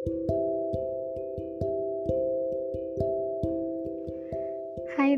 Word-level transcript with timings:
Hai 0.00 0.08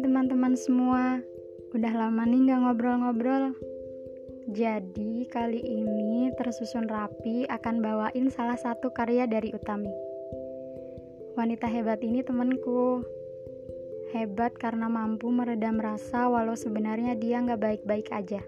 teman-teman 0.02 0.58
semua, 0.58 1.22
udah 1.70 1.92
lama 1.94 2.26
nih 2.26 2.50
gak 2.50 2.66
ngobrol-ngobrol. 2.66 3.54
Jadi 4.50 5.30
kali 5.30 5.62
ini 5.62 6.34
tersusun 6.34 6.90
rapi 6.90 7.46
akan 7.46 7.78
bawain 7.78 8.26
salah 8.34 8.58
satu 8.58 8.90
karya 8.90 9.30
dari 9.30 9.54
Utami. 9.54 9.94
Wanita 11.38 11.70
hebat 11.70 12.02
ini 12.02 12.26
temanku. 12.26 13.06
Hebat 14.10 14.58
karena 14.58 14.90
mampu 14.90 15.30
meredam 15.30 15.78
rasa 15.78 16.26
walau 16.26 16.58
sebenarnya 16.58 17.14
dia 17.14 17.38
gak 17.38 17.62
baik-baik 17.62 18.10
aja. 18.10 18.42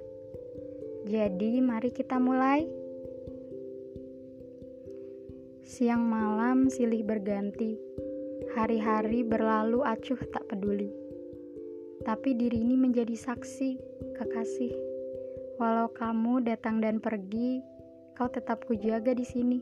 Jadi 1.07 1.62
mari 1.62 1.95
kita 1.95 2.19
mulai. 2.19 2.82
Siang 5.75 6.06
malam 6.06 6.70
silih 6.70 7.02
berganti, 7.02 7.74
hari-hari 8.55 9.27
berlalu 9.27 9.83
acuh 9.83 10.23
tak 10.30 10.47
peduli. 10.47 10.87
Tapi 12.06 12.30
diri 12.38 12.62
ini 12.62 12.78
menjadi 12.78 13.10
saksi, 13.10 13.83
kekasih. 14.14 14.70
Walau 15.59 15.91
kamu 15.91 16.47
datang 16.47 16.78
dan 16.78 17.02
pergi, 17.02 17.59
kau 18.14 18.30
tetap 18.30 18.62
kujaga 18.70 19.19
di 19.19 19.27
sini. 19.27 19.59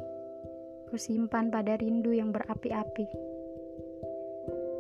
Kusimpan 0.93 1.49
pada 1.49 1.81
rindu 1.81 2.13
yang 2.13 2.29
berapi-api. 2.29 3.09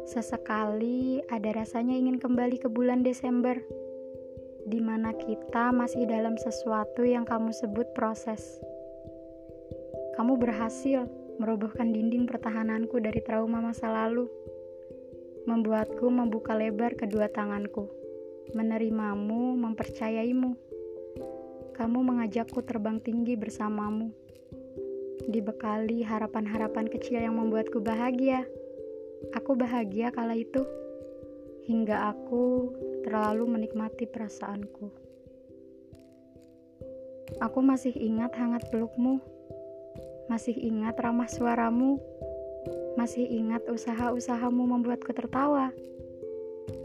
Sesekali 0.05 1.24
ada 1.33 1.48
rasanya 1.56 1.96
ingin 1.96 2.20
kembali 2.20 2.60
ke 2.60 2.69
bulan 2.69 3.00
Desember, 3.00 3.56
di 4.69 4.84
mana 4.84 5.16
kita 5.16 5.72
masih 5.72 6.05
dalam 6.05 6.36
sesuatu 6.36 7.08
yang 7.08 7.24
kamu 7.24 7.56
sebut 7.56 7.88
proses. 7.96 8.60
Kamu 10.12 10.36
berhasil 10.36 11.21
merobohkan 11.41 11.95
dinding 11.95 12.28
pertahananku 12.28 13.00
dari 13.00 13.20
trauma 13.24 13.62
masa 13.62 13.88
lalu, 13.88 14.28
membuatku 15.48 16.06
membuka 16.12 16.52
lebar 16.52 16.94
kedua 16.98 17.30
tanganku, 17.33 17.88
menerimamu, 18.52 19.56
mempercayaimu. 19.56 20.53
Kamu 21.72 21.98
mengajakku 22.05 22.60
terbang 22.62 23.00
tinggi 23.00 23.34
bersamamu, 23.34 24.12
dibekali 25.27 26.05
harapan-harapan 26.05 26.86
kecil 26.91 27.22
yang 27.25 27.41
membuatku 27.41 27.80
bahagia. 27.80 28.44
Aku 29.33 29.55
bahagia 29.55 30.10
kala 30.12 30.36
itu, 30.36 30.62
hingga 31.64 32.12
aku 32.12 32.75
terlalu 33.06 33.47
menikmati 33.47 34.05
perasaanku. 34.05 34.91
Aku 37.41 37.64
masih 37.64 37.97
ingat 37.97 38.36
hangat 38.36 38.69
pelukmu 38.69 39.22
masih 40.32 40.56
ingat 40.56 40.96
ramah 40.96 41.28
suaramu? 41.28 42.00
Masih 42.96 43.24
ingat 43.24 43.64
usaha-usahamu 43.68 44.64
membuatku 44.64 45.12
tertawa? 45.12 45.72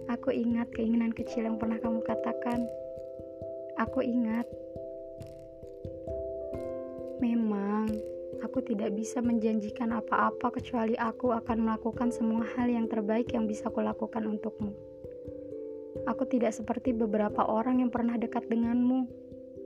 Aku 0.08 0.32
ingat 0.32 0.72
keinginan 0.72 1.12
kecil 1.12 1.48
yang 1.48 1.60
pernah 1.60 1.80
kamu 1.80 2.00
katakan. 2.04 2.64
Aku 3.80 4.00
ingat. 4.00 4.48
Memang, 7.20 7.92
aku 8.40 8.64
tidak 8.64 8.96
bisa 8.96 9.20
menjanjikan 9.20 9.92
apa-apa 9.96 10.52
kecuali 10.56 10.96
aku 10.96 11.36
akan 11.36 11.58
melakukan 11.68 12.12
semua 12.12 12.48
hal 12.56 12.72
yang 12.72 12.88
terbaik 12.88 13.32
yang 13.36 13.48
bisa 13.48 13.68
kulakukan 13.68 14.28
untukmu. 14.28 14.72
Aku 16.08 16.24
tidak 16.24 16.56
seperti 16.56 16.96
beberapa 16.96 17.44
orang 17.44 17.84
yang 17.84 17.92
pernah 17.92 18.16
dekat 18.16 18.48
denganmu. 18.48 19.08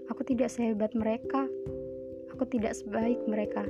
Aku 0.09 0.25
tidak 0.25 0.49
sehebat 0.49 0.97
mereka 0.97 1.45
aku 2.41 2.57
tidak 2.57 2.73
sebaik 2.73 3.21
mereka. 3.29 3.61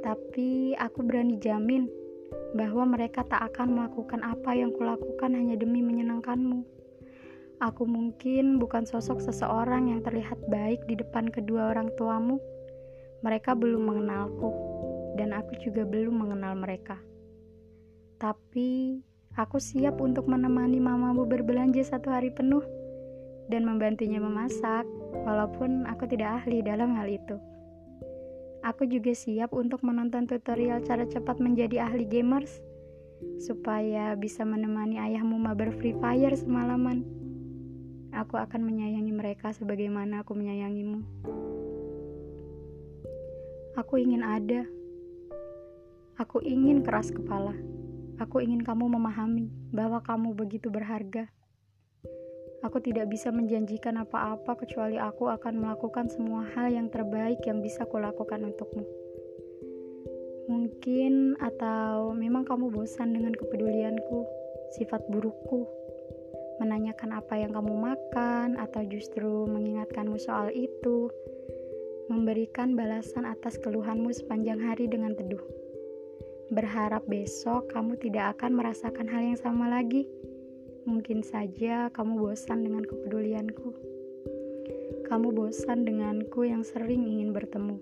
Tapi 0.00 0.72
aku 0.80 1.04
berani 1.04 1.36
jamin 1.36 1.84
bahwa 2.56 2.88
mereka 2.88 3.20
tak 3.28 3.44
akan 3.52 3.76
melakukan 3.76 4.24
apa 4.24 4.56
yang 4.56 4.72
kulakukan 4.72 5.36
hanya 5.36 5.52
demi 5.52 5.84
menyenangkanmu. 5.84 6.64
Aku 7.60 7.84
mungkin 7.84 8.56
bukan 8.56 8.88
sosok 8.88 9.20
seseorang 9.20 9.92
yang 9.92 10.00
terlihat 10.00 10.40
baik 10.48 10.80
di 10.88 10.96
depan 10.96 11.28
kedua 11.28 11.76
orang 11.76 11.92
tuamu. 12.00 12.40
Mereka 13.20 13.52
belum 13.52 13.84
mengenalku, 13.84 14.48
dan 15.20 15.36
aku 15.36 15.60
juga 15.60 15.84
belum 15.84 16.24
mengenal 16.24 16.56
mereka. 16.56 16.96
Tapi 18.16 18.96
aku 19.36 19.60
siap 19.60 20.00
untuk 20.00 20.24
menemani 20.24 20.80
mamamu 20.80 21.28
berbelanja 21.28 21.84
satu 21.84 22.08
hari 22.08 22.32
penuh 22.32 22.64
dan 23.52 23.68
membantunya 23.68 24.24
memasak, 24.24 24.88
walaupun 25.28 25.84
aku 25.84 26.08
tidak 26.08 26.40
ahli 26.40 26.64
dalam 26.64 26.96
hal 26.96 27.12
itu. 27.12 27.36
Aku 28.66 28.90
juga 28.90 29.14
siap 29.14 29.54
untuk 29.54 29.86
menonton 29.86 30.26
tutorial 30.26 30.82
cara 30.82 31.06
cepat 31.06 31.38
menjadi 31.38 31.86
ahli 31.86 32.02
gamers 32.02 32.58
supaya 33.38 34.14
bisa 34.18 34.42
menemani 34.42 34.98
ayahmu 34.98 35.38
mabar 35.38 35.70
Free 35.78 35.94
Fire 35.98 36.34
semalaman. 36.34 37.06
Aku 38.10 38.34
akan 38.34 38.66
menyayangi 38.66 39.14
mereka 39.14 39.54
sebagaimana 39.54 40.26
aku 40.26 40.34
menyayangimu. 40.34 41.06
Aku 43.78 43.94
ingin 43.94 44.26
ada. 44.26 44.66
Aku 46.18 46.42
ingin 46.42 46.82
keras 46.82 47.14
kepala. 47.14 47.54
Aku 48.18 48.42
ingin 48.42 48.66
kamu 48.66 48.90
memahami 48.90 49.54
bahwa 49.70 50.02
kamu 50.02 50.34
begitu 50.34 50.66
berharga. 50.66 51.30
Aku 52.58 52.82
tidak 52.82 53.06
bisa 53.06 53.30
menjanjikan 53.30 54.02
apa-apa 54.02 54.58
kecuali 54.58 54.98
aku 54.98 55.30
akan 55.30 55.62
melakukan 55.62 56.10
semua 56.10 56.42
hal 56.58 56.74
yang 56.74 56.90
terbaik 56.90 57.38
yang 57.46 57.62
bisa 57.62 57.86
kulakukan 57.86 58.42
untukmu. 58.42 58.82
Mungkin 60.50 61.38
atau 61.38 62.10
memang 62.18 62.42
kamu 62.42 62.74
bosan 62.74 63.14
dengan 63.14 63.30
kepedulianku, 63.38 64.26
sifat 64.74 65.06
burukku, 65.06 65.70
menanyakan 66.58 67.14
apa 67.14 67.38
yang 67.38 67.54
kamu 67.54 67.78
makan 67.78 68.58
atau 68.58 68.82
justru 68.90 69.46
mengingatkanmu 69.46 70.18
soal 70.18 70.50
itu, 70.50 71.14
memberikan 72.10 72.74
balasan 72.74 73.22
atas 73.22 73.54
keluhanmu 73.62 74.10
sepanjang 74.10 74.58
hari 74.58 74.90
dengan 74.90 75.14
teduh. 75.14 75.44
Berharap 76.50 77.06
besok 77.06 77.70
kamu 77.70 78.00
tidak 78.02 78.34
akan 78.34 78.58
merasakan 78.58 79.06
hal 79.06 79.22
yang 79.22 79.38
sama 79.38 79.70
lagi 79.70 80.08
Mungkin 80.88 81.20
saja 81.20 81.92
kamu 81.92 82.16
bosan 82.16 82.64
dengan 82.64 82.80
kepedulianku. 82.80 83.76
Kamu 85.04 85.36
bosan 85.36 85.84
denganku 85.84 86.48
yang 86.48 86.64
sering 86.64 87.04
ingin 87.04 87.36
bertemu 87.36 87.76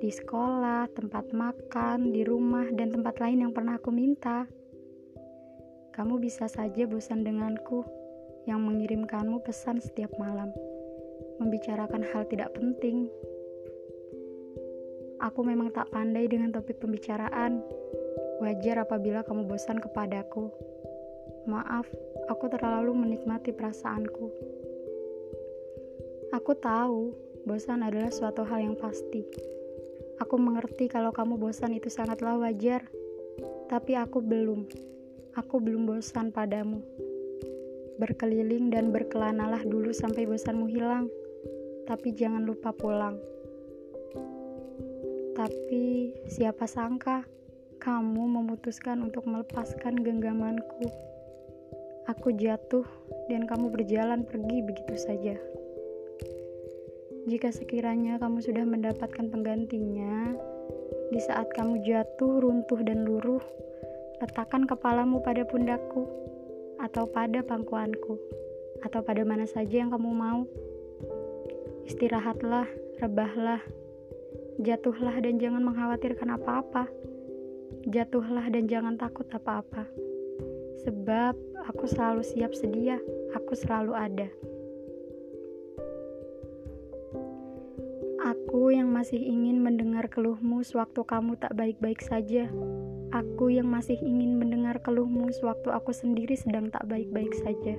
di 0.00 0.08
sekolah, 0.08 0.88
tempat 0.96 1.28
makan, 1.36 2.16
di 2.16 2.24
rumah, 2.24 2.64
dan 2.72 2.88
tempat 2.88 3.20
lain 3.20 3.44
yang 3.44 3.52
pernah 3.52 3.76
aku 3.76 3.92
minta. 3.92 4.48
Kamu 5.92 6.16
bisa 6.16 6.48
saja 6.48 6.88
bosan 6.88 7.20
denganku 7.20 7.84
yang 8.48 8.64
mengirimkanmu 8.64 9.44
pesan 9.44 9.84
setiap 9.84 10.08
malam, 10.16 10.48
membicarakan 11.36 12.00
hal 12.00 12.24
tidak 12.32 12.56
penting. 12.56 13.12
Aku 15.20 15.44
memang 15.44 15.68
tak 15.76 15.92
pandai 15.92 16.24
dengan 16.24 16.48
topik 16.56 16.80
pembicaraan. 16.80 17.60
Wajar 18.40 18.88
apabila 18.88 19.20
kamu 19.20 19.44
bosan 19.44 19.76
kepadaku. 19.76 20.48
Maaf, 21.48 21.88
aku 22.28 22.52
terlalu 22.52 22.92
menikmati 22.92 23.56
perasaanku. 23.56 24.28
Aku 26.36 26.52
tahu 26.52 27.16
bosan 27.48 27.80
adalah 27.80 28.12
suatu 28.12 28.44
hal 28.44 28.60
yang 28.60 28.76
pasti. 28.76 29.24
Aku 30.20 30.36
mengerti 30.36 30.84
kalau 30.92 31.08
kamu 31.16 31.40
bosan 31.40 31.72
itu 31.72 31.88
sangatlah 31.88 32.36
wajar, 32.36 32.84
tapi 33.72 33.96
aku 33.96 34.20
belum. 34.20 34.68
Aku 35.40 35.64
belum 35.64 35.88
bosan 35.88 36.28
padamu. 36.28 36.84
Berkeliling 37.96 38.68
dan 38.68 38.92
berkelanalah 38.92 39.64
dulu 39.64 39.96
sampai 39.96 40.28
bosanmu 40.28 40.68
hilang, 40.68 41.08
tapi 41.88 42.12
jangan 42.12 42.44
lupa 42.44 42.68
pulang. 42.76 43.16
Tapi 45.32 46.12
siapa 46.28 46.68
sangka 46.68 47.24
kamu 47.80 48.28
memutuskan 48.28 49.00
untuk 49.00 49.24
melepaskan 49.24 50.04
genggamanku. 50.04 50.84
Aku 52.08 52.32
jatuh 52.32 52.86
dan 53.28 53.44
kamu 53.44 53.68
berjalan 53.68 54.24
pergi 54.24 54.64
begitu 54.64 54.94
saja. 54.96 55.36
Jika 57.28 57.52
sekiranya 57.52 58.16
kamu 58.16 58.40
sudah 58.40 58.64
mendapatkan 58.64 59.28
penggantinya, 59.28 60.32
di 61.12 61.20
saat 61.20 61.52
kamu 61.52 61.84
jatuh, 61.84 62.40
runtuh, 62.40 62.80
dan 62.80 63.04
luruh, 63.04 63.42
letakkan 64.24 64.64
kepalamu 64.64 65.20
pada 65.20 65.44
pundakku, 65.44 66.08
atau 66.80 67.04
pada 67.04 67.44
pangkuanku, 67.44 68.16
atau 68.80 69.00
pada 69.04 69.20
mana 69.20 69.44
saja 69.44 69.84
yang 69.84 69.92
kamu 69.92 70.10
mau. 70.16 70.48
Istirahatlah, 71.84 72.64
rebahlah, 73.04 73.60
jatuhlah, 74.62 75.20
dan 75.20 75.36
jangan 75.36 75.60
mengkhawatirkan 75.60 76.40
apa-apa. 76.40 76.88
Jatuhlah 77.84 78.48
dan 78.48 78.64
jangan 78.64 78.96
takut 78.96 79.28
apa-apa, 79.28 79.88
sebab 80.82 81.36
Aku 81.70 81.84
selalu 81.84 82.26
siap 82.26 82.56
sedia, 82.56 82.96
aku 83.30 83.52
selalu 83.52 83.92
ada. 83.94 84.26
Aku 88.26 88.74
yang 88.74 88.90
masih 88.90 89.22
ingin 89.22 89.62
mendengar 89.62 90.10
keluhmu 90.10 90.66
sewaktu 90.66 91.06
kamu 91.06 91.38
tak 91.38 91.52
baik-baik 91.54 92.02
saja. 92.02 92.50
Aku 93.12 93.54
yang 93.54 93.70
masih 93.70 94.00
ingin 94.02 94.40
mendengar 94.40 94.80
keluhmu 94.80 95.30
sewaktu 95.30 95.70
aku 95.70 95.94
sendiri 95.94 96.32
sedang 96.32 96.72
tak 96.74 96.88
baik-baik 96.90 97.38
saja. 97.38 97.78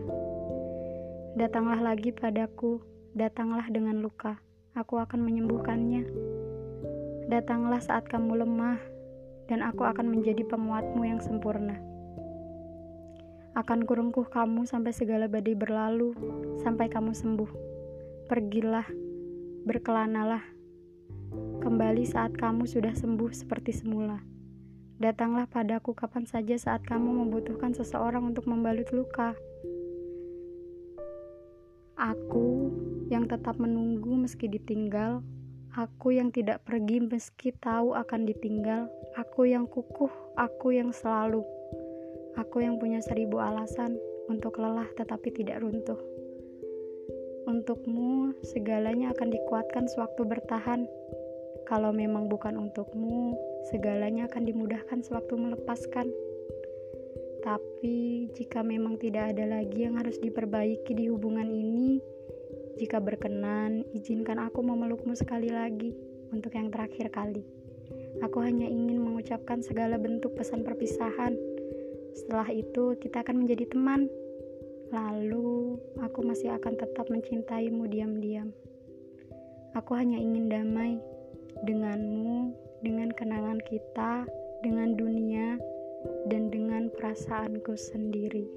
Datanglah 1.36 1.82
lagi 1.82 2.16
padaku, 2.16 2.80
datanglah 3.18 3.68
dengan 3.68 4.00
luka. 4.00 4.40
Aku 4.78 5.02
akan 5.02 5.26
menyembuhkannya. 5.26 6.08
Datanglah 7.28 7.84
saat 7.84 8.08
kamu 8.08 8.46
lemah, 8.46 8.80
dan 9.52 9.66
aku 9.66 9.84
akan 9.84 10.16
menjadi 10.16 10.48
penguatmu 10.48 11.02
yang 11.02 11.20
sempurna. 11.20 11.91
Akan 13.52 13.84
kurungkuh 13.84 14.32
kamu 14.32 14.64
sampai 14.64 14.96
segala 14.96 15.28
badai 15.28 15.60
berlalu, 15.60 16.16
sampai 16.64 16.88
kamu 16.88 17.12
sembuh. 17.12 17.52
Pergilah 18.32 18.88
berkelanalah. 19.68 20.40
Kembali 21.60 22.08
saat 22.08 22.32
kamu 22.40 22.64
sudah 22.64 22.96
sembuh 22.96 23.28
seperti 23.36 23.76
semula. 23.76 24.24
Datanglah 25.04 25.52
padaku 25.52 25.92
kapan 25.92 26.24
saja 26.24 26.56
saat 26.56 26.88
kamu 26.88 27.28
membutuhkan 27.28 27.76
seseorang 27.76 28.32
untuk 28.32 28.48
membalut 28.48 28.88
luka. 28.96 29.36
Aku 32.00 32.72
yang 33.12 33.28
tetap 33.28 33.60
menunggu 33.60 34.16
meski 34.16 34.48
ditinggal, 34.48 35.20
aku 35.76 36.16
yang 36.16 36.32
tidak 36.32 36.64
pergi 36.64 37.04
meski 37.04 37.52
tahu 37.60 38.00
akan 38.00 38.32
ditinggal, 38.32 38.88
aku 39.20 39.52
yang 39.52 39.68
kukuh, 39.68 40.10
aku 40.40 40.72
yang 40.72 40.96
selalu, 40.96 41.44
aku 42.38 42.64
yang 42.64 42.80
punya 42.80 43.04
seribu 43.04 43.42
alasan 43.42 44.00
untuk 44.32 44.60
lelah 44.62 44.88
tetapi 44.96 45.32
tidak 45.34 45.60
runtuh. 45.60 46.00
Untukmu, 47.50 48.38
segalanya 48.46 49.12
akan 49.12 49.34
dikuatkan 49.34 49.90
sewaktu 49.90 50.22
bertahan. 50.24 50.86
Kalau 51.66 51.90
memang 51.90 52.30
bukan 52.30 52.54
untukmu, 52.56 53.34
segalanya 53.74 54.30
akan 54.30 54.46
dimudahkan 54.46 55.02
sewaktu 55.02 55.34
melepaskan. 55.36 56.08
Tapi, 57.42 58.30
jika 58.38 58.62
memang 58.62 59.02
tidak 59.02 59.34
ada 59.34 59.50
lagi 59.50 59.90
yang 59.90 59.98
harus 59.98 60.22
diperbaiki 60.22 60.94
di 60.94 61.10
hubungan 61.10 61.50
ini, 61.50 61.98
jika 62.78 63.02
berkenan, 63.02 63.82
izinkan 63.98 64.38
aku 64.38 64.62
memelukmu 64.62 65.18
sekali 65.18 65.50
lagi 65.50 65.98
untuk 66.30 66.54
yang 66.54 66.70
terakhir 66.70 67.10
kali. 67.10 67.42
Aku 68.22 68.42
hanya 68.42 68.70
ingin 68.70 69.02
mengucapkan 69.02 69.66
segala 69.66 69.98
bentuk 69.98 70.38
pesan 70.38 70.62
perpisahan. 70.62 71.34
Setelah 72.12 72.48
itu, 72.52 72.96
kita 73.00 73.24
akan 73.24 73.46
menjadi 73.46 73.68
teman. 73.72 74.12
Lalu, 74.92 75.80
aku 76.04 76.20
masih 76.24 76.52
akan 76.56 76.76
tetap 76.76 77.08
mencintaimu 77.08 77.88
diam-diam. 77.88 78.52
Aku 79.72 79.96
hanya 79.96 80.20
ingin 80.20 80.52
damai 80.52 81.00
denganmu, 81.64 82.52
dengan 82.82 83.14
kenangan 83.14 83.62
kita, 83.64 84.26
dengan 84.66 84.98
dunia, 84.98 85.62
dan 86.28 86.50
dengan 86.50 86.90
perasaanku 86.98 87.78
sendiri. 87.78 88.50